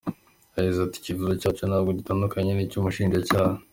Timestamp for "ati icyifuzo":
0.83-1.33